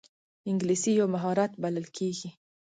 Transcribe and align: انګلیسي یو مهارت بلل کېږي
انګلیسي 0.49 0.91
یو 0.99 1.07
مهارت 1.15 1.51
بلل 1.61 1.85
کېږي 1.97 2.29